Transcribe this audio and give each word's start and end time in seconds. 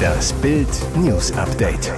Das 0.00 0.32
Bild 0.34 0.68
News 0.96 1.32
Update. 1.32 1.92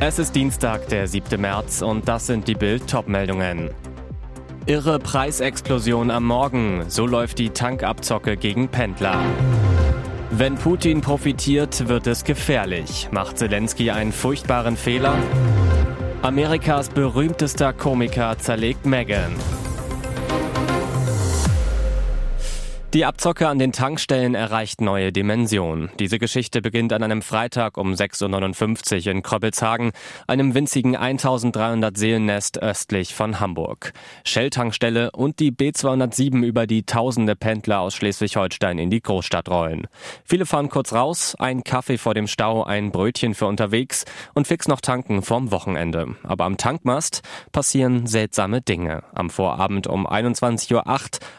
Es 0.00 0.18
ist 0.18 0.34
Dienstag, 0.34 0.88
der 0.88 1.06
7. 1.06 1.40
März 1.40 1.82
und 1.82 2.08
das 2.08 2.26
sind 2.26 2.48
die 2.48 2.54
Bild 2.54 2.88
Topmeldungen. 2.88 3.70
Irre 4.66 4.98
Preisexplosion 4.98 6.10
am 6.10 6.24
Morgen, 6.26 6.84
so 6.88 7.06
läuft 7.06 7.38
die 7.38 7.50
Tankabzocke 7.50 8.36
gegen 8.36 8.68
Pendler. 8.68 9.20
Wenn 10.30 10.56
Putin 10.56 11.00
profitiert, 11.00 11.88
wird 11.88 12.06
es 12.06 12.24
gefährlich. 12.24 13.08
Macht 13.10 13.38
Zelensky 13.38 13.90
einen 13.90 14.12
furchtbaren 14.12 14.76
Fehler? 14.76 15.14
Amerikas 16.22 16.88
berühmtester 16.88 17.72
Komiker 17.72 18.38
zerlegt 18.38 18.86
Megan. 18.86 19.32
Die 22.94 23.04
Abzocke 23.04 23.48
an 23.48 23.58
den 23.58 23.72
Tankstellen 23.72 24.36
erreicht 24.36 24.80
neue 24.80 25.10
Dimensionen. 25.10 25.90
Diese 25.98 26.20
Geschichte 26.20 26.62
beginnt 26.62 26.92
an 26.92 27.02
einem 27.02 27.22
Freitag 27.22 27.76
um 27.76 27.92
6.59 27.92 29.06
Uhr 29.06 29.10
in 29.10 29.22
Kroppelshagen, 29.22 29.90
einem 30.28 30.54
winzigen 30.54 30.94
1300 30.94 31.96
Seelennest 31.96 32.62
östlich 32.62 33.12
von 33.12 33.40
Hamburg. 33.40 33.94
Shell-Tankstelle 34.24 35.10
und 35.10 35.40
die 35.40 35.50
B207 35.50 36.44
über 36.44 36.68
die 36.68 36.84
tausende 36.84 37.34
Pendler 37.34 37.80
aus 37.80 37.96
Schleswig-Holstein 37.96 38.78
in 38.78 38.90
die 38.90 39.02
Großstadt 39.02 39.48
rollen. 39.48 39.88
Viele 40.24 40.46
fahren 40.46 40.68
kurz 40.68 40.92
raus, 40.92 41.34
ein 41.40 41.64
Kaffee 41.64 41.98
vor 41.98 42.14
dem 42.14 42.28
Stau, 42.28 42.62
ein 42.62 42.92
Brötchen 42.92 43.34
für 43.34 43.46
unterwegs 43.46 44.04
und 44.34 44.46
fix 44.46 44.68
noch 44.68 44.80
tanken 44.80 45.22
vorm 45.22 45.50
Wochenende. 45.50 46.14
Aber 46.22 46.44
am 46.44 46.58
Tankmast 46.58 47.22
passieren 47.50 48.06
seltsame 48.06 48.60
Dinge. 48.60 49.02
Am 49.12 49.30
Vorabend 49.30 49.88
um 49.88 50.06
21.08 50.06 50.74
Uhr 50.74 50.84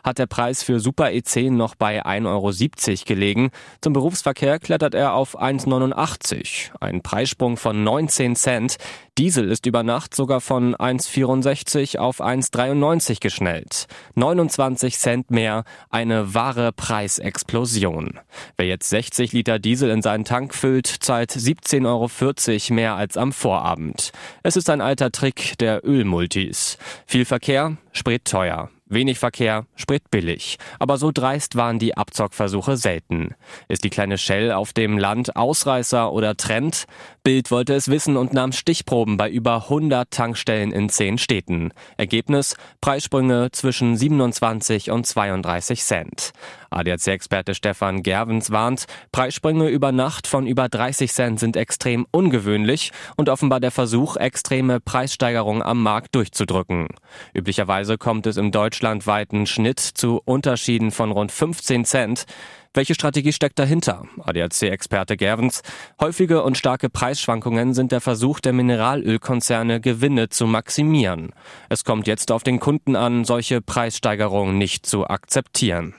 hat 0.04 0.18
der 0.18 0.26
Preis 0.26 0.62
für 0.62 0.82
Super 0.82 1.14
EC 1.14 1.45
2010 1.46 1.58
noch 1.58 1.76
bei 1.76 2.06
1,70 2.06 2.26
Euro 2.28 3.06
gelegen. 3.06 3.50
Zum 3.82 3.94
Berufsverkehr 3.94 4.60
klettert 4.60 4.96
er 4.96 5.14
auf 5.14 5.40
1,89. 5.40 6.72
Ein 6.80 7.02
Preissprung 7.02 7.58
von 7.58 7.84
19 7.84 8.36
Cent. 8.36 8.78
Diesel 9.18 9.50
ist 9.50 9.66
über 9.66 9.84
Nacht 9.84 10.14
sogar 10.14 10.42
von 10.42 10.76
1,64 10.76 12.00
auf 12.00 12.20
1,93 12.20 13.22
geschnellt. 13.22 13.88
29 14.16 14.98
Cent 14.98 15.32
mehr, 15.32 15.64
eine 15.90 16.34
wahre 16.34 16.72
Preisexplosion. 16.74 18.20
Wer 18.58 18.68
jetzt 18.68 18.90
60 18.90 19.32
Liter 19.32 19.60
Diesel 19.60 19.90
in 19.90 20.02
seinen 20.02 20.26
Tank 20.26 20.54
füllt, 20.54 20.88
zahlt 20.88 21.32
17,40 21.32 21.86
Euro 21.86 22.74
mehr 22.76 22.96
als 22.96 23.16
am 23.16 23.32
Vorabend. 23.32 24.12
Es 24.44 24.58
ist 24.58 24.70
ein 24.70 24.82
alter 24.82 25.12
Trick 25.12 25.58
der 25.60 25.86
Ölmultis. 25.86 26.78
Viel 27.06 27.26
Verkehr, 27.26 27.78
Sprit 27.94 28.26
teuer. 28.26 28.70
Wenig 28.88 29.18
Verkehr, 29.18 29.66
Sprit 29.76 30.12
billig. 30.12 30.58
Aber 30.78 30.98
so 30.98 31.12
dreist 31.12 31.56
waren 31.56 31.80
die 31.80 31.98
Abzockversuche 31.98 32.78
selten. 32.78 33.34
Ist 33.68 33.84
die 33.84 33.90
kleine 33.90 34.20
Shell 34.20 34.52
auf 34.52 34.74
dem 34.74 35.00
Land 35.00 35.36
Ausreißer 35.36 36.14
oder 36.14 36.38
Trend? 36.38 36.86
Bild 37.24 37.50
wollte 37.50 37.74
es 37.74 37.88
wissen 37.90 38.16
und 38.16 38.34
nahm 38.34 38.52
Stichproben 38.52 39.18
bei 39.18 39.28
über 39.28 39.64
100 39.64 40.12
Tankstellen 40.12 40.72
in 40.72 40.90
10 40.90 41.18
Städten. 41.18 41.72
Ergebnis? 41.98 42.56
Preissprünge 42.80 43.50
zwischen 43.52 43.98
27 43.98 44.92
und 44.92 45.08
32 45.08 45.84
Cent. 45.84 46.32
ADAC-Experte 46.76 47.56
Stefan 47.56 48.04
Gervens 48.04 48.52
warnt, 48.52 48.86
Preissprünge 49.12 49.70
über 49.70 49.92
Nacht 49.92 50.28
von 50.28 50.46
über 50.46 50.70
30 50.70 51.12
Cent 51.12 51.40
sind 51.40 51.56
extrem 51.56 52.06
ungewöhnlich 52.12 52.92
und 53.16 53.30
offenbar 53.30 53.60
der 53.60 53.72
Versuch, 53.72 54.18
extreme 54.18 54.80
Preissteigerungen 54.80 55.62
am 55.62 55.82
Markt 55.82 56.16
durchzudrücken. 56.16 56.88
Üblicherweise 57.34 57.98
kommt 57.98 58.28
es 58.28 58.38
im 58.38 58.52
deutschlandweiten 58.52 59.46
Schnitt 59.46 59.80
zu 59.80 60.22
Unterschieden 60.26 60.92
von 60.92 61.12
rund 61.12 61.32
15 61.32 61.86
Cent. 61.86 62.26
Welche 62.74 62.94
Strategie 62.94 63.32
steckt 63.32 63.58
dahinter? 63.58 64.04
ADAC-Experte 64.22 65.16
Gervens. 65.16 65.62
Häufige 66.02 66.44
und 66.44 66.58
starke 66.58 66.90
Preisschwankungen 66.90 67.74
sind 67.74 67.94
der 67.94 68.02
Versuch 68.02 68.42
der 68.42 68.52
Mineralölkonzerne, 68.52 69.80
Gewinne 69.80 70.28
zu 70.28 70.46
maximieren. 70.46 71.32
Es 71.70 71.86
kommt 71.86 72.06
jetzt 72.06 72.34
auf 72.34 72.44
den 72.44 72.60
Kunden 72.60 72.98
an, 72.98 73.24
solche 73.24 73.62
Preissteigerungen 73.62 74.58
nicht 74.58 74.86
zu 74.86 75.08
akzeptieren. 75.08 75.96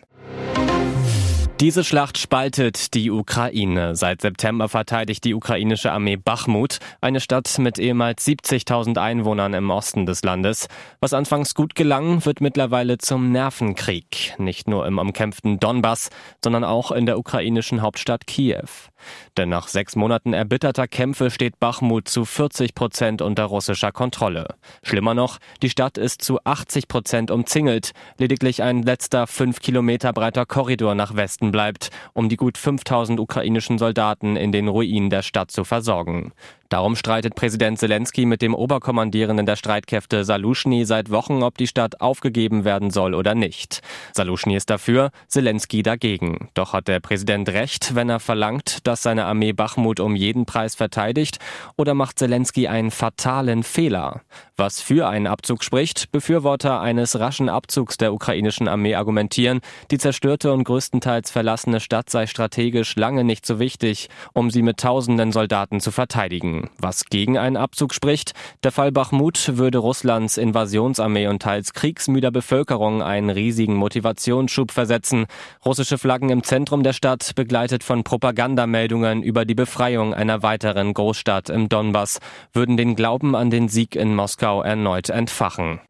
Diese 1.61 1.85
Schlacht 1.85 2.19
spaltet 2.19 2.93
die 2.93 3.11
Ukraine. 3.11 3.97
Seit 3.97 4.21
September 4.21 4.69
verteidigt 4.69 5.25
die 5.25 5.33
ukrainische 5.33 5.91
Armee 5.91 6.17
Bachmut, 6.17 6.81
eine 7.01 7.19
Stadt 7.19 7.59
mit 7.59 7.79
ehemals 7.79 8.27
70.000 8.27 8.99
Einwohnern 8.99 9.55
im 9.55 9.71
Osten 9.71 10.05
des 10.05 10.23
Landes. 10.23 10.69
Was 11.01 11.15
anfangs 11.15 11.55
gut 11.55 11.75
gelang, 11.75 12.27
wird 12.27 12.43
mittlerweile 12.43 12.99
zum 12.99 13.33
Nervenkrieg. 13.33 14.35
Nicht 14.37 14.69
nur 14.69 14.87
im 14.87 14.99
umkämpften 14.99 15.59
Donbass, 15.59 16.11
sondern 16.45 16.63
auch 16.63 16.91
in 16.91 17.07
der 17.07 17.19
ukrainischen 17.19 17.81
Hauptstadt 17.81 18.27
Kiew. 18.27 18.69
Denn 19.37 19.49
nach 19.49 19.69
sechs 19.69 19.97
Monaten 19.97 20.33
erbitterter 20.33 20.87
Kämpfe 20.89 21.31
steht 21.31 21.59
Bachmut 21.61 22.09
zu 22.09 22.25
40 22.25 22.75
Prozent 22.75 23.23
unter 23.23 23.45
russischer 23.45 23.93
Kontrolle. 23.93 24.55
Schlimmer 24.83 25.15
noch, 25.15 25.39
die 25.63 25.71
Stadt 25.71 25.99
ist 25.99 26.23
zu 26.23 26.39
80 26.45 26.89
Prozent 26.89 27.31
umzingelt. 27.31 27.93
Lediglich 28.19 28.63
ein 28.63 28.83
letzter 28.83 29.27
fünf 29.27 29.61
Kilometer 29.61 30.13
breiter 30.13 30.47
Korridor 30.47 30.95
nach 30.95 31.17
Westen 31.17 31.53
bleibt, 31.53 31.91
um 32.13 32.29
die 32.29 32.37
gut 32.37 32.59
5000 32.59 33.21
ukrainischen 33.21 33.79
Soldaten 33.79 34.37
in 34.37 34.53
den 34.53 34.69
Ruinen 34.69 35.11
der 35.11 35.23
Stadt 35.23 35.51
zu 35.51 35.65
versorgen. 35.65 36.33
Darum 36.69 36.97
streitet 36.97 37.37
Präsident 37.37 37.79
Zelensky 37.79 38.27
mit 38.27 38.43
dem 38.43 38.55
Oberkommandierenden 38.55 39.47
der 39.47 39.57
Streitkräfte 39.57 40.25
Salushny 40.25 40.85
seit 40.85 41.11
Wochen, 41.11 41.43
ob 41.43 41.57
die 41.59 41.69
Stadt 41.69 42.01
aufgegeben 42.01 42.65
werden 42.65 42.91
soll 42.91 43.15
oder 43.15 43.35
nicht. 43.35 43.83
Salushny 44.15 44.57
ist 44.57 44.69
dafür, 44.71 45.11
Zelensky 45.29 45.83
dagegen. 45.83 46.49
Doch 46.55 46.73
hat 46.73 46.89
der 46.89 46.99
Präsident 47.01 47.49
recht, 47.51 47.95
wenn 47.95 48.09
er 48.09 48.19
verlangt, 48.19 48.87
dass 48.87 49.03
seine 49.03 49.27
Armee 49.27 49.53
Bachmut 49.53 50.01
um 50.01 50.17
jeden 50.17 50.45
Preis 50.45 50.75
verteidigt, 50.75 51.39
oder 51.77 51.95
macht 51.95 52.19
Zelensky 52.19 52.67
einen 52.67 52.91
fatalen 52.91 53.63
Fehler? 53.63 54.23
Was 54.57 54.81
für 54.81 55.07
einen 55.07 55.27
Abzug 55.27 55.63
spricht, 55.63 56.11
Befürworter 56.13 56.81
eines 56.81 57.21
raschen 57.21 57.49
Abzugs 57.49 57.99
der 57.99 58.13
ukrainischen 58.13 58.69
Armee 58.69 58.95
argumentieren, 58.95 59.61
die 59.91 59.99
zerstörte 59.99 60.53
und 60.53 60.65
größtenteils 60.65 61.31
verlassene 61.31 61.79
Stadt 61.79 62.11
sei 62.11 62.27
strategisch 62.27 62.97
lange 62.97 63.23
nicht 63.23 63.45
so 63.45 63.59
wichtig, 63.59 64.09
um 64.33 64.51
sie 64.51 64.63
mit 64.63 64.79
tausenden 64.79 65.31
Soldaten 65.31 65.81
zu 65.81 65.91
verteidigen. 65.91 66.56
Was 66.79 67.05
gegen 67.07 67.39
einen 67.39 67.57
Abzug 67.57 67.95
spricht, 67.95 68.33
der 68.65 68.73
Fall 68.73 68.93
Bachmut 68.93 69.57
würde 69.57 69.79
Russlands 69.79 70.37
Invasionsarmee 70.37 71.27
und 71.29 71.43
teils 71.43 71.73
kriegsmüder 71.73 72.31
Bevölkerung 72.31 73.03
einen 73.03 73.31
riesigen 73.31 73.77
Motivationsschub 73.77 74.73
versetzen. 74.73 75.27
Russische 75.65 75.99
Flaggen 75.99 76.31
im 76.31 76.43
Zentrum 76.43 76.83
der 76.83 76.93
Stadt, 76.93 77.35
begleitet 77.35 77.85
von 77.85 78.05
Propagandameldungen 78.05 79.23
über 79.23 79.45
die 79.45 79.55
Befreiung 79.55 80.15
einer 80.15 80.43
weiteren 80.43 80.95
Großstadt 80.95 81.51
im 81.51 81.69
Donbass, 81.69 82.19
würden 82.53 82.77
den 82.77 82.97
Glauben 82.97 83.35
an 83.35 83.51
den 83.51 83.69
Sieg 83.69 83.97
in 83.97 84.15
Moskau 84.15 84.63
erneut 84.63 85.09
entfachen. 85.09 85.81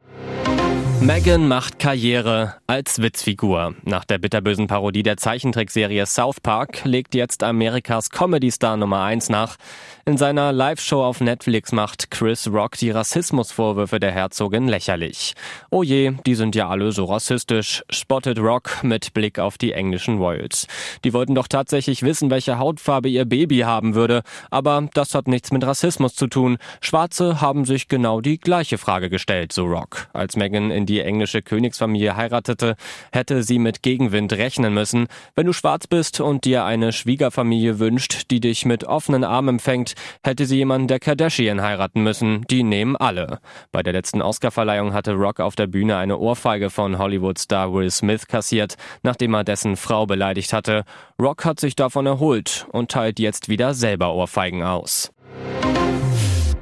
Megan 1.07 1.47
macht 1.47 1.79
Karriere 1.79 2.55
als 2.67 3.01
Witzfigur. 3.01 3.77
Nach 3.85 4.05
der 4.05 4.19
bitterbösen 4.19 4.67
Parodie 4.67 5.05
der 5.05 5.17
Zeichentrickserie 5.17 6.05
South 6.05 6.41
Park 6.41 6.85
legt 6.85 7.15
jetzt 7.15 7.45
Amerikas 7.45 8.11
Comedy-Star 8.11 8.77
Nummer 8.77 9.05
1 9.05 9.29
nach. 9.29 9.57
In 10.05 10.17
seiner 10.17 10.53
Live-Show 10.53 11.03
auf 11.03 11.21
Netflix 11.21 11.71
macht 11.71 12.11
Chris 12.11 12.49
Rock 12.49 12.77
die 12.77 12.91
Rassismusvorwürfe 12.91 14.01
der 14.01 14.11
Herzogin 14.11 14.67
lächerlich. 14.67 15.35
Oh 15.71 15.85
je, 15.85 16.15
die 16.27 16.35
sind 16.35 16.57
ja 16.57 16.69
alle 16.69 16.91
so 16.91 17.05
rassistisch, 17.05 17.85
spottet 17.89 18.41
Rock 18.41 18.83
mit 18.83 19.15
Blick 19.15 19.39
auf 19.39 19.59
die 19.59 19.73
englischen 19.73 20.19
Royals. 20.19 20.67
Die 21.05 21.13
wollten 21.13 21.37
doch 21.37 21.49
tatsächlich 21.49 22.03
wissen, 22.03 22.31
welche 22.31 22.59
Hautfarbe 22.59 23.09
ihr 23.09 23.25
Baby 23.27 23.61
haben 23.61 23.95
würde, 23.95 24.23
aber 24.51 24.89
das 24.95 25.15
hat 25.15 25.29
nichts 25.29 25.53
mit 25.53 25.65
Rassismus 25.65 26.17
zu 26.17 26.27
tun. 26.27 26.59
Schwarze 26.81 27.41
haben 27.41 27.65
sich 27.65 27.87
genau 27.87 28.21
die 28.21 28.39
gleiche 28.39 28.79
Frage 28.79 29.09
gestellt, 29.09 29.53
so 29.53 29.67
Rock. 29.67 30.09
Als 30.13 30.37
Megan 30.37 30.71
in 30.71 30.87
die 30.87 30.96
englische 31.01 31.43
Königsfamilie 31.43 32.17
heiratete, 32.17 32.77
hätte 33.13 33.43
sie 33.43 33.59
mit 33.59 33.83
Gegenwind 33.83 34.33
rechnen 34.33 34.73
müssen. 34.75 35.09
Wenn 35.35 35.47
du 35.47 35.53
schwarz 35.53 35.87
bist 35.87 36.21
und 36.21 36.45
dir 36.45 36.65
eine 36.65 36.93
Schwiegerfamilie 36.93 37.79
wünscht, 37.79 38.31
die 38.31 38.41
dich 38.41 38.65
mit 38.65 38.85
offenen 38.85 39.25
Armen 39.25 39.57
empfängt, 39.57 39.95
hätte 40.23 40.47
sie 40.47 40.57
jemanden 40.57 40.89
der 40.89 40.99
Kardashian 40.99 41.63
heiraten 41.63 42.03
müssen. 42.03 42.45
Die 42.51 42.63
nehmen 42.63 42.97
alle. 42.97 43.41
Bei 43.73 43.83
der 43.83 43.93
letzten 43.93 44.23
Oscarverleihung 44.23 44.93
hatte 44.93 45.13
Rock 45.13 45.41
auf 45.41 45.57
der 45.57 45.67
Bühne 45.67 45.97
eine 45.97 46.19
Ohrfeige 46.19 46.71
von 46.71 46.99
Hollywood-Star 46.99 47.73
Will 47.73 47.91
Smith 47.91 48.27
kassiert, 48.27 48.77
nachdem 49.03 49.35
er 49.35 49.45
dessen 49.45 49.77
Frau 49.77 50.07
beleidigt 50.07 50.53
hatte. 50.53 50.85
Rock 51.21 51.45
hat 51.45 51.61
sich 51.61 51.77
davon 51.77 52.07
erholt 52.07 52.67
und 52.73 52.91
teilt 52.91 53.19
jetzt 53.19 53.49
wieder 53.49 53.75
selber 53.75 54.15
Ohrfeigen 54.15 54.63
aus. 54.63 55.13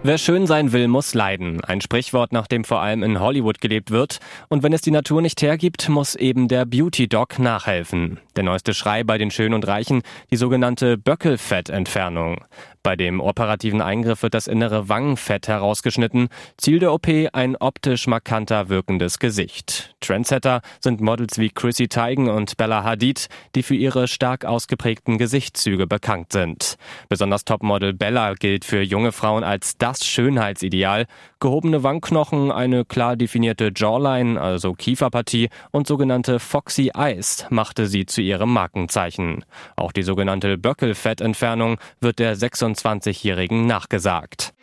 Wer 0.07 0.19
schön 0.19 0.47
sein 0.47 0.73
will, 0.73 0.87
muss 0.87 1.15
leiden. 1.15 1.65
Ein 1.65 1.81
Sprichwort, 1.81 2.31
nach 2.31 2.47
dem 2.47 2.65
vor 2.65 2.83
allem 2.83 3.03
in 3.03 3.21
Hollywood 3.21 3.63
gelebt 3.63 3.91
wird. 3.91 4.19
Und 4.51 4.63
wenn 4.63 4.75
es 4.75 4.83
die 4.83 4.91
Natur 4.91 5.23
nicht 5.23 5.41
hergibt, 5.41 5.89
muss 5.89 6.15
eben 6.15 6.47
der 6.47 6.67
Beauty 6.67 7.09
Dog 7.09 7.39
nachhelfen. 7.39 8.21
Der 8.37 8.45
neueste 8.45 8.75
Schrei 8.75 9.03
bei 9.03 9.17
den 9.17 9.31
Schönen 9.31 9.55
und 9.55 9.67
Reichen, 9.67 10.03
die 10.31 10.37
sogenannte 10.37 10.99
Böckelfettentfernung. 10.99 12.45
Bei 12.85 12.97
dem 12.97 13.21
operativen 13.21 13.81
Eingriff 13.81 14.23
wird 14.23 14.35
das 14.35 14.47
innere 14.47 14.91
Wangenfett 14.91 15.49
herausgeschnitten. 15.49 16.29
Ziel 16.59 16.81
der 16.81 16.93
OP 16.93 17.09
ein 17.33 17.57
optisch 17.57 18.07
markanter 18.07 18.69
wirkendes 18.69 19.19
Gesicht. 19.19 19.97
Trendsetter 20.01 20.61
sind 20.81 21.01
Models 21.01 21.39
wie 21.39 21.49
Chrissy 21.49 21.89
Teigen 21.89 22.29
und 22.29 22.59
Bella 22.59 22.85
Hadid, 22.85 23.29
die 23.55 23.63
für 23.63 23.75
ihre 23.75 24.07
stark 24.07 24.45
ausgeprägten 24.45 25.17
Gesichtszüge 25.17 25.87
bekannt 25.87 26.33
sind. 26.33 26.77
Besonders 27.09 27.47
Topmodel 27.47 27.95
Bella 27.95 28.35
gilt 28.35 28.67
für 28.67 28.83
junge 28.83 29.13
Frauen 29.13 29.45
als 29.45 29.79
das 29.79 30.05
Schönheitsideal. 30.05 31.07
Gehobene 31.45 31.83
Wangenknochen, 31.83 32.51
eine 32.51 32.87
klar 32.87 33.17
definierte 33.17 33.71
Jawline, 33.77 34.41
also 34.41 34.73
Kieferpartie 34.73 35.51
und 35.73 35.87
sogenannte 35.87 36.39
Foxy 36.39 36.91
Eyes 36.97 37.45
machte 37.51 37.87
sie 37.87 38.07
zu 38.07 38.23
ihrem 38.23 38.51
Markenzeichen. 38.51 39.45
Auch 39.77 39.93
die 39.93 40.05
sogenannte 40.05 40.57
Böckelfettentfernung 40.57 41.77
wird 42.01 42.19
der 42.19 42.35
26-Jährigen 42.35 43.67
nachgesagt. 43.67 44.55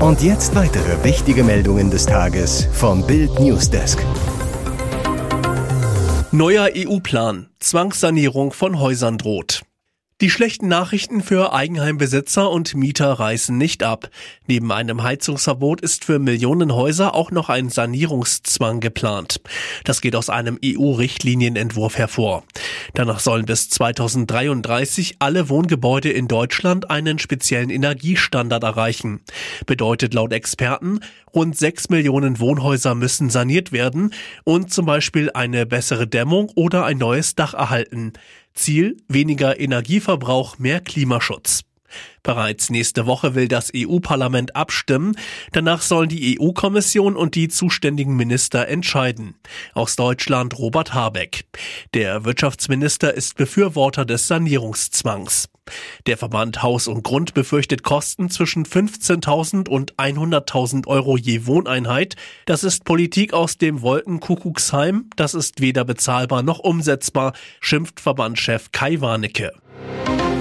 Und 0.00 0.20
jetzt 0.22 0.54
weitere 0.54 1.02
wichtige 1.02 1.42
Meldungen 1.42 1.90
des 1.90 2.04
Tages 2.04 2.68
vom 2.70 3.06
Bild 3.06 3.40
Newsdesk. 3.40 4.04
Neuer 6.32 6.68
EU-Plan. 6.76 7.46
Zwangssanierung 7.60 8.52
von 8.52 8.78
Häusern 8.78 9.16
droht. 9.16 9.63
Die 10.24 10.30
schlechten 10.30 10.68
Nachrichten 10.68 11.20
für 11.20 11.52
Eigenheimbesitzer 11.52 12.50
und 12.50 12.74
Mieter 12.74 13.12
reißen 13.12 13.58
nicht 13.58 13.82
ab. 13.82 14.08
Neben 14.46 14.72
einem 14.72 15.02
Heizungsverbot 15.02 15.82
ist 15.82 16.06
für 16.06 16.18
Millionen 16.18 16.74
Häuser 16.74 17.14
auch 17.14 17.30
noch 17.30 17.50
ein 17.50 17.68
Sanierungszwang 17.68 18.80
geplant. 18.80 19.42
Das 19.84 20.00
geht 20.00 20.16
aus 20.16 20.30
einem 20.30 20.58
EU-Richtlinienentwurf 20.64 21.98
hervor. 21.98 22.42
Danach 22.94 23.20
sollen 23.20 23.44
bis 23.44 23.68
2033 23.68 25.16
alle 25.18 25.50
Wohngebäude 25.50 26.10
in 26.10 26.26
Deutschland 26.26 26.88
einen 26.88 27.18
speziellen 27.18 27.68
Energiestandard 27.68 28.62
erreichen. 28.62 29.20
Bedeutet 29.66 30.14
laut 30.14 30.32
Experten, 30.32 31.00
rund 31.34 31.54
sechs 31.58 31.90
Millionen 31.90 32.40
Wohnhäuser 32.40 32.94
müssen 32.94 33.28
saniert 33.28 33.72
werden 33.72 34.14
und 34.44 34.72
zum 34.72 34.86
Beispiel 34.86 35.30
eine 35.34 35.66
bessere 35.66 36.06
Dämmung 36.06 36.50
oder 36.54 36.86
ein 36.86 36.96
neues 36.96 37.34
Dach 37.34 37.52
erhalten. 37.52 38.14
Ziel 38.54 38.96
weniger 39.08 39.58
Energieverbrauch, 39.60 40.58
mehr 40.58 40.80
Klimaschutz. 40.80 41.62
Bereits 42.22 42.70
nächste 42.70 43.06
Woche 43.06 43.34
will 43.34 43.48
das 43.48 43.70
EU-Parlament 43.74 44.56
abstimmen. 44.56 45.16
Danach 45.52 45.82
sollen 45.82 46.08
die 46.08 46.40
EU-Kommission 46.40 47.16
und 47.16 47.34
die 47.34 47.48
zuständigen 47.48 48.16
Minister 48.16 48.66
entscheiden. 48.68 49.34
Aus 49.74 49.96
Deutschland 49.96 50.58
Robert 50.58 50.94
Habeck. 50.94 51.44
Der 51.92 52.24
Wirtschaftsminister 52.24 53.14
ist 53.14 53.36
Befürworter 53.36 54.04
des 54.04 54.26
Sanierungszwangs. 54.26 55.48
Der 56.06 56.18
Verband 56.18 56.62
Haus 56.62 56.86
und 56.86 57.02
Grund 57.02 57.34
befürchtet 57.34 57.82
Kosten 57.82 58.28
zwischen 58.28 58.64
15.000 58.64 59.68
und 59.68 59.94
100.000 59.94 60.86
Euro 60.86 61.16
je 61.16 61.46
Wohneinheit. 61.46 62.16
Das 62.46 62.64
ist 62.64 62.84
Politik 62.84 63.32
aus 63.32 63.56
dem 63.56 63.80
Wolkenkuckucksheim. 63.80 65.08
Das 65.16 65.34
ist 65.34 65.60
weder 65.60 65.84
bezahlbar 65.84 66.42
noch 66.42 66.58
umsetzbar, 66.58 67.32
schimpft 67.60 68.00
Verbandchef 68.00 68.70
Kai 68.72 69.00
Warnecke. 69.00 69.52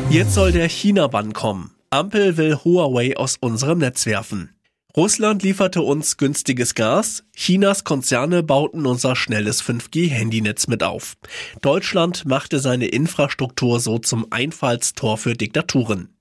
Jetzt 0.10 0.34
soll 0.34 0.52
der 0.52 0.68
China-Bann 0.68 1.34
kommen. 1.34 1.72
Ampel 1.90 2.38
will 2.38 2.58
Huawei 2.64 3.16
aus 3.16 3.38
unserem 3.40 3.80
Netz 3.80 4.06
werfen. 4.06 4.54
Russland 4.96 5.42
lieferte 5.42 5.82
uns 5.82 6.18
günstiges 6.18 6.76
Gas, 6.76 7.24
Chinas 7.36 7.84
Konzerne 7.84 8.44
bauten 8.44 8.86
unser 8.86 9.16
schnelles 9.16 9.64
5G-Handynetz 9.64 10.70
mit 10.70 10.84
auf. 10.84 11.16
Deutschland 11.62 12.26
machte 12.26 12.60
seine 12.60 12.86
Infrastruktur 12.86 13.80
so 13.80 13.98
zum 13.98 14.28
Einfallstor 14.32 15.18
für 15.18 15.34
Diktaturen. 15.34 16.13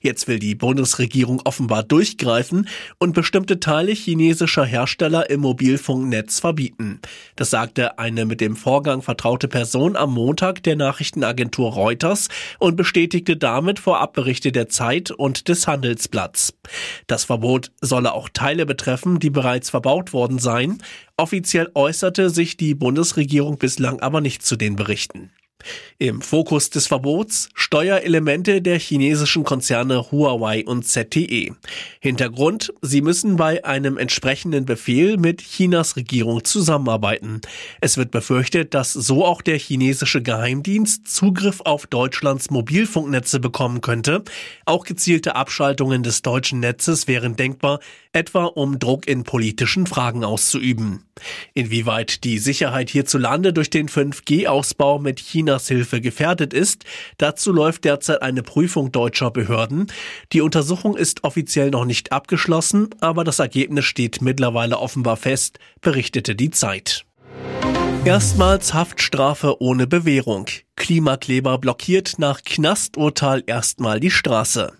Jetzt 0.00 0.28
will 0.28 0.38
die 0.38 0.54
Bundesregierung 0.54 1.42
offenbar 1.44 1.82
durchgreifen 1.82 2.68
und 2.98 3.12
bestimmte 3.12 3.60
Teile 3.60 3.92
chinesischer 3.92 4.64
Hersteller 4.64 5.28
im 5.28 5.40
Mobilfunknetz 5.40 6.40
verbieten. 6.40 7.00
Das 7.36 7.50
sagte 7.50 7.98
eine 7.98 8.24
mit 8.24 8.40
dem 8.40 8.56
Vorgang 8.56 9.02
vertraute 9.02 9.48
Person 9.48 9.96
am 9.96 10.14
Montag 10.14 10.62
der 10.62 10.76
Nachrichtenagentur 10.76 11.72
Reuters 11.72 12.28
und 12.58 12.76
bestätigte 12.76 13.36
damit 13.36 13.78
vorab 13.78 14.14
Berichte 14.14 14.52
der 14.52 14.68
Zeit 14.68 15.10
und 15.10 15.48
des 15.48 15.66
Handelsblatts. 15.66 16.54
Das 17.06 17.24
Verbot 17.24 17.70
solle 17.82 18.14
auch 18.14 18.30
Teile 18.30 18.64
betreffen, 18.64 19.18
die 19.18 19.30
bereits 19.30 19.70
verbaut 19.70 20.12
worden 20.14 20.38
seien. 20.38 20.82
Offiziell 21.18 21.70
äußerte 21.74 22.30
sich 22.30 22.56
die 22.56 22.74
Bundesregierung 22.74 23.58
bislang 23.58 24.00
aber 24.00 24.22
nicht 24.22 24.42
zu 24.42 24.56
den 24.56 24.76
Berichten. 24.76 25.30
Im 25.98 26.22
Fokus 26.22 26.70
des 26.70 26.86
Verbots 26.86 27.48
Steuerelemente 27.54 28.62
der 28.62 28.78
chinesischen 28.78 29.44
Konzerne 29.44 30.10
Huawei 30.10 30.64
und 30.64 30.86
ZTE. 30.86 31.54
Hintergrund, 32.00 32.72
sie 32.82 33.02
müssen 33.02 33.36
bei 33.36 33.64
einem 33.64 33.98
entsprechenden 33.98 34.64
Befehl 34.64 35.18
mit 35.18 35.42
Chinas 35.42 35.96
Regierung 35.96 36.44
zusammenarbeiten. 36.44 37.40
Es 37.80 37.96
wird 37.96 38.10
befürchtet, 38.10 38.74
dass 38.74 38.92
so 38.92 39.24
auch 39.24 39.42
der 39.42 39.58
chinesische 39.58 40.22
Geheimdienst 40.22 41.06
Zugriff 41.06 41.60
auf 41.60 41.86
Deutschlands 41.86 42.50
Mobilfunknetze 42.50 43.38
bekommen 43.38 43.80
könnte. 43.82 44.24
Auch 44.64 44.84
gezielte 44.84 45.36
Abschaltungen 45.36 46.02
des 46.02 46.22
deutschen 46.22 46.60
Netzes 46.60 47.06
wären 47.06 47.36
denkbar, 47.36 47.80
etwa 48.12 48.46
um 48.46 48.78
Druck 48.78 49.06
in 49.06 49.22
politischen 49.22 49.86
Fragen 49.86 50.24
auszuüben. 50.24 51.04
Inwieweit 51.54 52.24
die 52.24 52.38
Sicherheit 52.38 52.90
hierzulande 52.90 53.52
durch 53.52 53.70
den 53.70 53.88
5G-Ausbau 53.88 54.98
mit 54.98 55.20
Chinas 55.20 55.49
Hilfe 55.58 56.00
gefährdet 56.00 56.54
ist, 56.54 56.84
dazu 57.18 57.52
läuft 57.52 57.84
derzeit 57.84 58.22
eine 58.22 58.42
Prüfung 58.42 58.92
deutscher 58.92 59.30
Behörden. 59.30 59.86
Die 60.32 60.40
Untersuchung 60.40 60.96
ist 60.96 61.24
offiziell 61.24 61.70
noch 61.70 61.84
nicht 61.84 62.12
abgeschlossen, 62.12 62.90
aber 63.00 63.24
das 63.24 63.38
Ergebnis 63.38 63.84
steht 63.84 64.22
mittlerweile 64.22 64.78
offenbar 64.78 65.16
fest, 65.16 65.58
berichtete 65.80 66.34
die 66.34 66.50
Zeit. 66.50 67.04
Erstmals 68.06 68.72
Haftstrafe 68.72 69.60
ohne 69.60 69.86
Bewährung. 69.86 70.46
Klimakleber 70.76 71.58
blockiert 71.58 72.14
nach 72.16 72.40
Knasturteil 72.42 73.44
erstmal 73.46 74.00
die 74.00 74.10
Straße. 74.10 74.72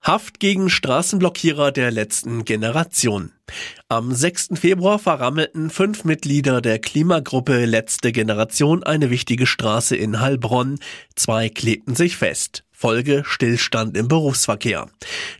Haft 0.00 0.40
gegen 0.40 0.70
Straßenblockierer 0.70 1.72
der 1.72 1.90
letzten 1.90 2.46
Generation. 2.46 3.32
Am 3.88 4.12
6. 4.12 4.50
Februar 4.54 4.98
verrammelten 4.98 5.70
fünf 5.70 6.04
Mitglieder 6.04 6.60
der 6.60 6.78
Klimagruppe 6.78 7.64
Letzte 7.64 8.12
Generation 8.12 8.82
eine 8.82 9.10
wichtige 9.10 9.46
Straße 9.46 9.94
in 9.94 10.20
Heilbronn. 10.20 10.78
Zwei 11.14 11.48
klebten 11.48 11.94
sich 11.94 12.16
fest. 12.16 12.64
Folge 12.72 13.22
Stillstand 13.24 13.96
im 13.96 14.08
Berufsverkehr. 14.08 14.88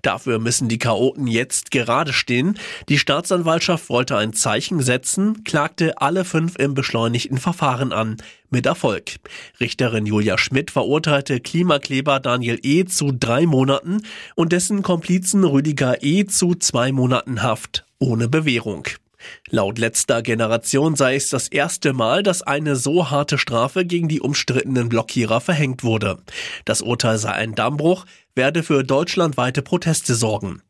Dafür 0.03 0.39
müssen 0.39 0.69
die 0.69 0.79
Chaoten 0.79 1.27
jetzt 1.27 1.71
gerade 1.73 2.13
stehen. 2.13 2.59
Die 2.89 2.99
Staatsanwaltschaft 2.99 3.89
wollte 3.89 4.17
ein 4.17 4.33
Zeichen 4.33 4.81
setzen, 4.81 5.43
klagte 5.45 6.01
alle 6.01 6.25
fünf 6.25 6.57
im 6.57 6.75
beschleunigten 6.75 7.39
Verfahren 7.39 7.93
an. 7.93 8.19
Mit 8.51 8.67
Erfolg. 8.67 9.17
Richterin 9.59 10.07
Julia 10.07 10.39
Schmidt 10.39 10.71
verurteilte 10.71 11.41
Klimakleber 11.41 12.21
Daniel 12.21 12.59
E. 12.63 12.85
zu 12.85 13.11
drei 13.11 13.47
Monaten 13.47 14.03
und 14.37 14.53
dessen 14.53 14.83
Komplizen 14.83 15.45
Rüdiger 15.45 16.03
E. 16.03 16.27
zu 16.27 16.55
zwei 16.55 16.93
Monaten 16.93 17.43
Haft 17.43 17.85
ohne 18.05 18.29
Bewährung. 18.29 18.87
Laut 19.49 19.79
letzter 19.79 20.21
Generation 20.21 20.95
sei 20.97 21.17
es 21.17 21.31
das 21.31 21.49
erste 21.49 21.95
Mal, 21.95 22.23
dass 22.23 22.43
eine 22.43 22.77
so 22.77 23.11
harte 23.11 23.39
Strafe 23.39 23.87
gegen 23.87 24.07
die 24.07 24.21
umstrittenen 24.21 24.91
Blockierer 24.91 25.41
verhängt 25.41 25.83
wurde. 25.83 26.19
Das 26.67 26.83
Urteil 26.83 27.17
sei 27.17 27.31
ein 27.31 27.55
Dammbruch, 27.55 28.05
werde 28.35 28.63
für 28.63 28.83
deutschlandweite 28.83 29.63
Proteste 29.63 30.15
sorgen. 30.15 30.61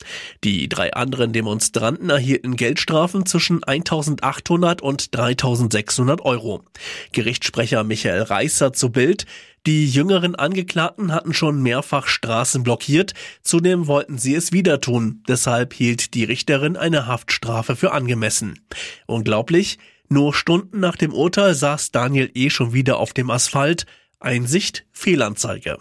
Die 0.45 0.69
drei 0.69 0.93
anderen 0.93 1.33
Demonstranten 1.33 2.11
erhielten 2.11 2.55
Geldstrafen 2.55 3.27
zwischen 3.27 3.65
1800 3.65 4.81
und 4.81 5.17
3600 5.17 6.21
Euro. 6.21 6.63
Gerichtssprecher 7.11 7.83
Michael 7.83 8.23
Reißer 8.23 8.73
zu 8.73 8.91
Bild, 8.91 9.27
die 9.67 9.89
jüngeren 9.89 10.35
Angeklagten 10.35 11.13
hatten 11.13 11.33
schon 11.33 11.63
mehrfach 11.63 12.07
Straßen 12.07 12.63
blockiert, 12.63 13.15
zudem 13.43 13.87
wollten 13.87 14.19
sie 14.19 14.35
es 14.35 14.53
wieder 14.53 14.81
tun, 14.81 15.23
deshalb 15.27 15.73
hielt 15.73 16.15
die 16.15 16.25
Richterin 16.25 16.77
eine 16.77 17.07
Haftstrafe 17.07 17.75
für 17.75 17.93
angemessen. 17.93 18.59
Unglaublich, 19.07 19.79
nur 20.09 20.35
Stunden 20.35 20.81
nach 20.81 20.97
dem 20.97 21.15
Urteil 21.15 21.55
saß 21.55 21.93
Daniel 21.93 22.31
E. 22.35 22.51
schon 22.51 22.75
wieder 22.75 22.99
auf 22.99 23.15
dem 23.15 23.31
Asphalt, 23.31 23.87
Einsicht 24.21 24.85
Fehlanzeige. 24.93 25.79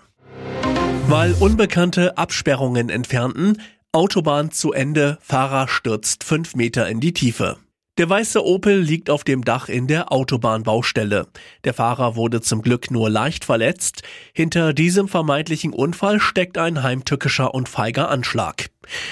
Weil 1.08 1.34
Unbekannte 1.34 2.18
Absperrungen 2.18 2.90
entfernten, 2.90 3.62
Autobahn 3.92 4.52
zu 4.52 4.72
Ende, 4.72 5.18
Fahrer 5.22 5.68
stürzt 5.68 6.24
fünf 6.24 6.56
Meter 6.56 6.88
in 6.88 7.00
die 7.00 7.14
Tiefe. 7.14 7.58
Der 8.00 8.10
weiße 8.10 8.44
Opel 8.44 8.80
liegt 8.80 9.12
auf 9.12 9.24
dem 9.24 9.46
Dach 9.46 9.70
in 9.70 9.86
der 9.86 10.12
Autobahnbaustelle. 10.12 11.28
Der 11.64 11.76
Fahrer 11.76 12.16
wurde 12.16 12.42
zum 12.42 12.64
Glück 12.64 12.90
nur 12.90 13.08
leicht 13.08 13.46
verletzt. 13.46 14.02
Hinter 14.34 14.74
diesem 14.74 15.08
vermeintlichen 15.08 15.74
Unfall 15.74 16.20
steckt 16.20 16.58
ein 16.58 16.82
heimtückischer 16.82 17.54
und 17.54 17.70
feiger 17.70 18.10
Anschlag. 18.10 18.72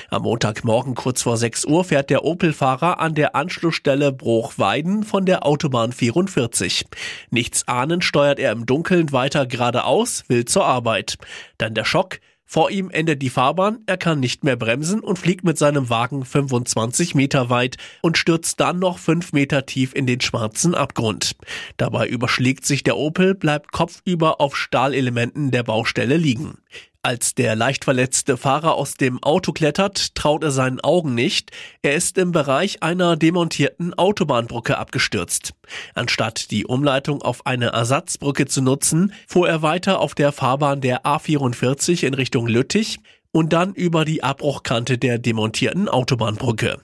Am 0.09 0.23
Montagmorgen 0.23 0.95
kurz 0.95 1.21
vor 1.21 1.37
6 1.37 1.65
Uhr 1.65 1.83
fährt 1.83 2.09
der 2.09 2.25
Opel-Fahrer 2.25 2.99
an 2.99 3.13
der 3.13 3.35
Anschlussstelle 3.35 4.11
Bruchweiden 4.11 5.03
von 5.03 5.27
der 5.27 5.45
Autobahn 5.45 5.91
44. 5.91 6.85
Nichts 7.29 7.67
ahnend 7.67 8.03
steuert 8.03 8.39
er 8.39 8.51
im 8.51 8.65
Dunkeln 8.65 9.11
weiter 9.11 9.45
geradeaus, 9.45 10.23
will 10.27 10.45
zur 10.45 10.65
Arbeit. 10.65 11.17
Dann 11.59 11.75
der 11.75 11.85
Schock, 11.85 12.19
vor 12.53 12.69
ihm 12.69 12.89
endet 12.89 13.21
die 13.21 13.29
Fahrbahn, 13.29 13.79
er 13.85 13.95
kann 13.95 14.19
nicht 14.19 14.43
mehr 14.43 14.57
bremsen 14.57 14.99
und 14.99 15.17
fliegt 15.17 15.45
mit 15.45 15.57
seinem 15.57 15.89
Wagen 15.89 16.25
25 16.25 17.15
Meter 17.15 17.49
weit 17.49 17.77
und 18.01 18.17
stürzt 18.17 18.59
dann 18.59 18.77
noch 18.77 18.97
5 18.97 19.31
Meter 19.31 19.65
tief 19.65 19.95
in 19.95 20.05
den 20.05 20.19
schwarzen 20.19 20.75
Abgrund. 20.75 21.37
Dabei 21.77 22.09
überschlägt 22.09 22.65
sich 22.65 22.83
der 22.83 22.97
Opel, 22.97 23.35
bleibt 23.35 23.71
kopfüber 23.71 24.41
auf 24.41 24.57
Stahlelementen 24.57 25.51
der 25.51 25.63
Baustelle 25.63 26.17
liegen. 26.17 26.57
Als 27.03 27.33
der 27.33 27.55
leicht 27.55 27.83
verletzte 27.83 28.37
Fahrer 28.37 28.75
aus 28.75 28.93
dem 28.93 29.23
Auto 29.23 29.53
klettert, 29.53 30.13
traut 30.13 30.43
er 30.43 30.51
seinen 30.51 30.79
Augen 30.81 31.15
nicht. 31.15 31.49
Er 31.81 31.95
ist 31.95 32.19
im 32.19 32.31
Bereich 32.31 32.83
einer 32.83 33.17
demontierten 33.17 33.95
Autobahnbrücke 33.95 34.77
abgestürzt. 34.77 35.53
Anstatt 35.95 36.51
die 36.51 36.67
Umleitung 36.67 37.23
auf 37.23 37.47
eine 37.47 37.69
Ersatzbrücke 37.69 38.45
zu 38.45 38.61
nutzen, 38.61 39.13
fuhr 39.27 39.49
er 39.49 39.63
weiter 39.63 39.99
auf 39.99 40.13
der 40.13 40.31
Fahrbahn 40.31 40.79
der 40.79 41.03
A44 41.03 42.05
in 42.05 42.13
Richtung 42.13 42.45
Lüttich, 42.45 42.99
und 43.31 43.53
dann 43.53 43.73
über 43.73 44.05
die 44.05 44.23
Abbruchkante 44.23 44.97
der 44.97 45.17
demontierten 45.17 45.87
Autobahnbrücke. 45.87 46.79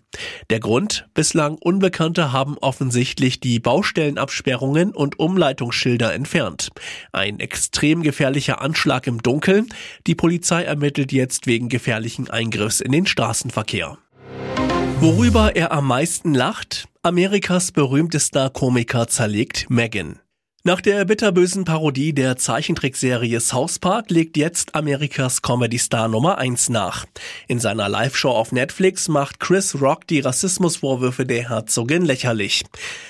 Der 0.49 0.59
Grund? 0.59 1.07
Bislang 1.13 1.57
Unbekannte 1.59 2.31
haben 2.31 2.57
offensichtlich 2.59 3.39
die 3.39 3.59
Baustellenabsperrungen 3.59 4.91
und 4.93 5.19
Umleitungsschilder 5.19 6.13
entfernt. 6.13 6.69
Ein 7.11 7.39
extrem 7.39 8.01
gefährlicher 8.01 8.61
Anschlag 8.61 9.07
im 9.07 9.21
Dunkeln. 9.21 9.67
Die 10.07 10.15
Polizei 10.15 10.63
ermittelt 10.63 11.11
jetzt 11.11 11.47
wegen 11.47 11.69
gefährlichen 11.69 12.29
Eingriffs 12.29 12.79
in 12.79 12.91
den 12.91 13.05
Straßenverkehr. 13.05 13.97
Worüber 14.99 15.55
er 15.55 15.71
am 15.71 15.87
meisten 15.87 16.33
lacht? 16.33 16.87
Amerikas 17.03 17.71
berühmtester 17.71 18.49
Komiker 18.49 19.07
zerlegt 19.07 19.69
Megan. 19.69 20.19
Nach 20.67 20.81
der 20.81 21.05
bitterbösen 21.05 21.63
Parodie 21.63 22.11
der 22.11 22.35
Zeichentrickserie 22.35 23.39
South 23.39 23.79
Park 23.79 24.09
legt 24.09 24.35
jetzt 24.35 24.75
Amerikas 24.75 25.41
Comedy-Star 25.41 26.09
Nummer 26.09 26.39
1 26.39 26.67
nach. 26.67 27.05
In 27.47 27.61
seiner 27.61 27.87
Live-Show 27.87 28.31
auf 28.31 28.51
Netflix 28.51 29.07
macht 29.07 29.39
Chris 29.39 29.79
Rock 29.79 30.05
die 30.07 30.19
Rassismusvorwürfe 30.19 31.25
der 31.25 31.47
Herzogin 31.47 32.03
lächerlich. 32.03 32.65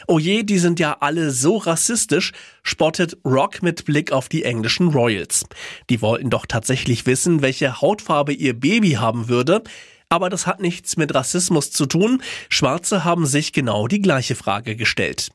Oh 0.06 0.20
je, 0.20 0.44
die 0.44 0.60
sind 0.60 0.80
ja 0.80 0.98
alle 1.00 1.32
so 1.32 1.58
rassistisch, 1.58 2.32
spottet 2.62 3.18
Rock 3.26 3.64
mit 3.64 3.86
Blick 3.86 4.12
auf 4.12 4.30
die 4.30 4.44
englischen 4.44 4.90
Royals. 4.90 5.44
Die 5.90 6.04
wollten 6.04 6.30
doch 6.30 6.46
tatsächlich 6.46 7.08
wissen, 7.08 7.42
welche 7.42 7.82
Hautfarbe 7.82 8.34
ihr 8.34 8.54
Baby 8.54 8.92
haben 8.92 9.30
würde. 9.30 9.64
Aber 10.10 10.30
das 10.30 10.46
hat 10.46 10.62
nichts 10.62 10.96
mit 10.96 11.16
Rassismus 11.16 11.72
zu 11.72 11.88
tun. 11.88 12.22
Schwarze 12.50 13.04
haben 13.04 13.26
sich 13.26 13.52
genau 13.52 13.88
die 13.88 14.04
gleiche 14.04 14.36
Frage 14.36 14.76
gestellt. 14.76 15.32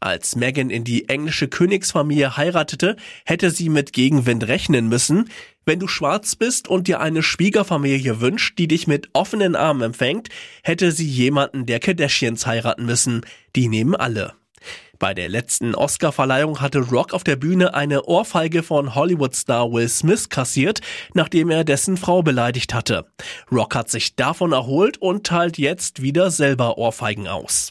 Als 0.00 0.36
Meghan 0.36 0.70
in 0.70 0.84
die 0.84 1.08
englische 1.08 1.48
Königsfamilie 1.48 2.36
heiratete, 2.36 2.96
hätte 3.24 3.50
sie 3.50 3.68
mit 3.68 3.92
Gegenwind 3.92 4.46
rechnen 4.48 4.88
müssen. 4.88 5.30
Wenn 5.64 5.78
du 5.78 5.88
schwarz 5.88 6.36
bist 6.36 6.68
und 6.68 6.88
dir 6.88 7.00
eine 7.00 7.22
Schwiegerfamilie 7.22 8.20
wünscht, 8.20 8.58
die 8.58 8.68
dich 8.68 8.86
mit 8.86 9.10
offenen 9.12 9.54
Armen 9.56 9.82
empfängt, 9.82 10.28
hätte 10.62 10.92
sie 10.92 11.06
jemanden 11.06 11.66
der 11.66 11.80
Kardashians 11.80 12.46
heiraten 12.46 12.86
müssen. 12.86 13.20
Die 13.54 13.68
nehmen 13.68 13.94
alle. 13.94 14.34
Bei 15.00 15.14
der 15.14 15.30
letzten 15.30 15.74
Oscar-Verleihung 15.74 16.60
hatte 16.60 16.80
Rock 16.80 17.14
auf 17.14 17.24
der 17.24 17.36
Bühne 17.36 17.72
eine 17.72 18.04
Ohrfeige 18.04 18.62
von 18.62 18.94
Hollywood-Star 18.94 19.72
Will 19.72 19.88
Smith 19.88 20.28
kassiert, 20.28 20.80
nachdem 21.14 21.50
er 21.50 21.64
dessen 21.64 21.96
Frau 21.96 22.22
beleidigt 22.22 22.74
hatte. 22.74 23.06
Rock 23.50 23.74
hat 23.74 23.90
sich 23.90 24.14
davon 24.14 24.52
erholt 24.52 24.98
und 24.98 25.26
teilt 25.26 25.56
jetzt 25.56 26.02
wieder 26.02 26.30
selber 26.30 26.76
Ohrfeigen 26.76 27.28
aus. 27.28 27.70